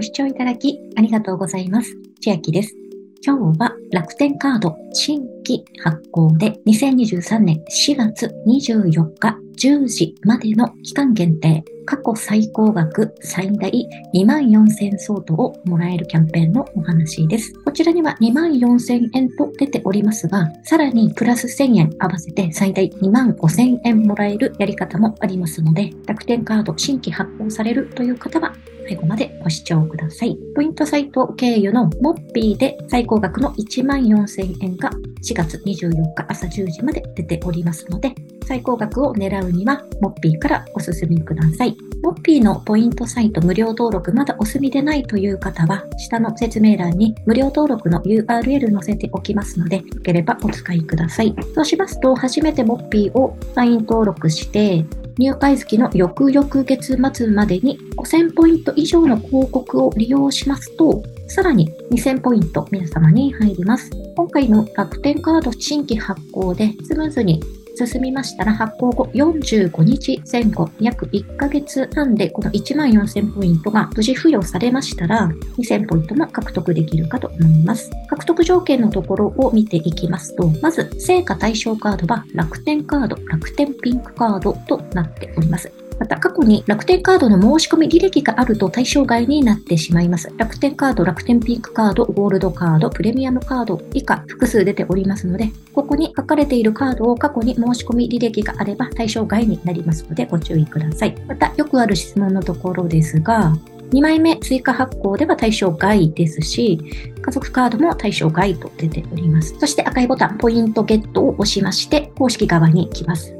[0.00, 1.94] ご視聴いただきありがとうございます。
[2.22, 2.74] 千秋です。
[3.22, 13.70] 今日は楽天カード新規発行で2023年4月24日10時までの期間限定過去最高額最大
[14.14, 17.52] 2万4000相当をもらえるキャンペーンのお話です。
[17.62, 28.54] こちらには2万4000円と出ておりますが、さらにプラス1000円合わせて最大2万5000円もらえるやり方もありますので、楽天カード新規発行されるという方は
[28.90, 30.36] 最後までご視聴ください。
[30.56, 34.90] ポイントサイト経由のモッピーで最高額の14,000円が
[35.22, 38.12] 4月24日朝10時まで出ておりますので、
[38.48, 41.76] 最高額を狙うには、モッピーからお進みください。
[42.02, 51.32] モッピーのポイントサイト無料登録まだお済みでないという方は、下の説明欄に無料登録の URL 載せておきますので、よければお使いください。
[51.54, 54.84] そうしますと、初めてモッピーをサイン登録して、
[55.20, 63.90] 入会月の翌々月末までに5000ポイント以上の広告を利用しますと、さらに2000ポイント皆様に入ります。
[64.16, 67.38] 今回の楽天カード新規発行でスムーズに
[67.76, 77.90] 進みましたら発行後45日前後約1ヶ月半でこの1万4000ポイントが無事付与されましたら2000ポイントも獲得できるかと思います。
[78.08, 85.79] 獲得条件のところを見ていきますと、まず成果対象カードは楽天カード、楽天ピンクカードとなっております。
[86.00, 90.32] また過去に楽天カードの申し込み履歴があると対象外になってしまいます。
[90.38, 101.14] 楽天カード、楽天ピンクカード、ゴールドカード、プレミアムカード以下複数出ておりますので、ここに書かれているカードを過去に申し込み履歴があれば対象外になりますのでご注意ください。
[101.28, 103.54] またよくある質問のところですが、
[103.92, 106.80] 2枚目追加発行では対象外ですし、
[107.20, 109.54] 家族カードも対象外と出ております。
[109.58, 113.34] そして赤いボタン、ポイントゲットを押しまして、公式側に来ます。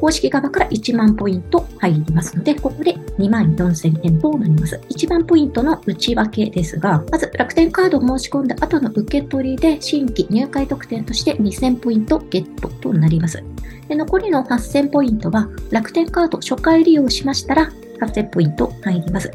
[0.00, 4.80] 公式側から1万ポイント入りますので、ここで2万4000円となります。
[4.88, 13.42] 1万ポイントの内訳ですが、まず楽天カードを申し込んだ後の受け取りで新規入会特典として2000ポイントゲットとなります。
[13.88, 17.70] で残りの8000ポイントは楽天カード初回利用しましたら
[18.00, 19.30] 8000ポイント入ります。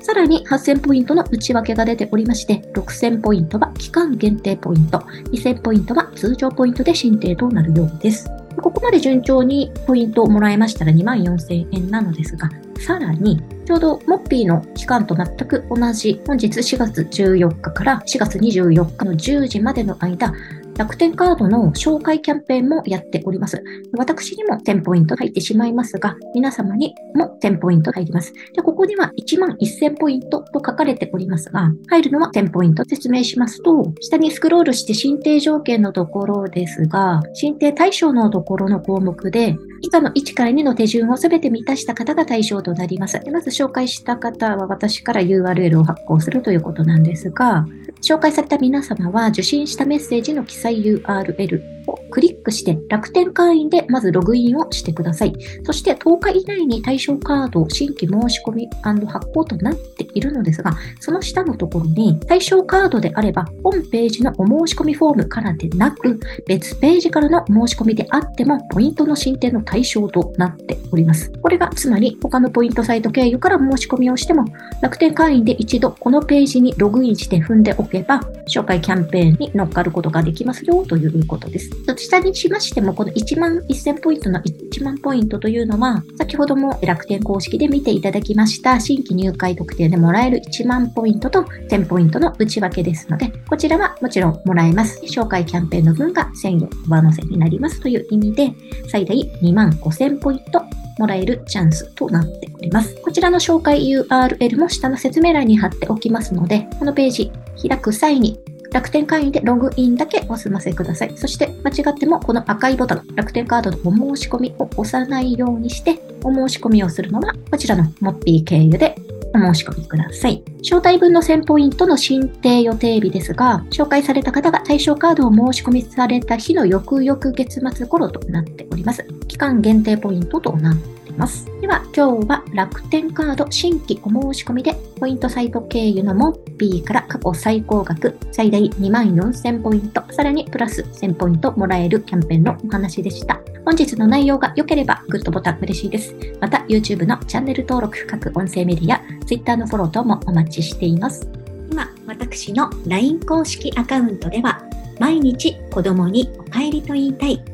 [0.00, 8.30] さらに8000ポイントの内訳が出ておりまして、6000ポイントは期間限定ポイント、2000ポイントは通常ポイントで申請となるようです。
[8.62, 12.50] ここまで順調にポイントをもらえましたら2万4000円なのですが、
[12.80, 20.34] さらに、ちょうどモッピーの期間と全く同じ、本日4月14日から4月24日の10時までの間、
[20.76, 23.62] 楽天カードの紹介キャンペーンもやっております。
[23.96, 28.32] 私にも10ポイント入ってしまいますが、皆様にも10ポイント入ります。
[28.54, 43.20] でここには1万1000ポイントと書かれておりますが、入るのは10ポイント説明しますと、下にスクロールして申請条件のところですが、申請対象のところの項目で、以下の1から2の手順をすべて満たした方が対象となります。
[43.30, 47.64] まず紹介した方は私から URL を発行するということなんですが、
[48.04, 51.73] 紹介された皆様は受信したメッセージの記載 URL
[52.14, 55.34] クリックして楽天会員でまずログインをしてください。
[55.64, 58.68] そして10日以内に対象カード新規申し込み
[59.08, 71.32] 発行となっているのですが、その下のところに対象カードであれば本ページのお申し込みフォームからでなく別ページからの申し込みであってもポイントの進展の対象となっております。
[71.42, 74.44] これがつまり他のポイントサイト経由から申し込みをしても
[74.80, 81.70] 楽天会員で一度このページにログインして踏んでおけば紹介キャンペーンに乗っかることができますよということです。
[82.04, 95.00] 下にしましても、この1万1000ポイントの1万ポイントというのは、先ほども楽天公式で見ていただきました新規入会特典でもらえる1万ポイントと1000ポイントの内訳ですので、こちらはもちろんもらえます。
[95.04, 98.52] 紹介キャンペーンの分が1000円上乗せになりますという意味で、
[98.88, 100.62] 最大2万5000ポイント
[100.98, 102.94] もらえるチャンスとなっております。
[103.02, 107.32] こちらの紹介 URL も下の説明欄に貼っておきますので、このページ
[107.68, 108.38] 開く際に
[108.74, 111.16] 楽天会員でログインだけお済ませください。
[111.16, 118.96] そして間違ってもこの赤いボタン、楽天カードのお申し込みを押さないようにして、お申し込みをするのはこちらのモッピー経由で
[119.32, 120.42] お申し込みください。
[120.58, 129.06] 招待分の1000ポイントの申請予定日ですが、紹介された方が対象カードを申し込みされた日の翌々月末頃となっております。
[129.28, 131.46] 期間限定ポイントとなってます。
[131.60, 143.40] では今日は楽天カード新規お申し込みでポイントサイト経由のモッピーから過去最高額最大2万4000ポイント、さらにプラス1000ポイントもらえるキャンペーンのお話でした。
[143.64, 146.14] 本日の内容が良ければグッドボタン嬉しいです。
[146.40, 151.26] また YouTube のチャンネル登録、各音声メディア、Twitter のフォロー等もお待ちしています。
[151.70, 154.62] 今、私の LINE 公式アカウントでは
[155.00, 157.53] 毎日子供にお帰りと言いたい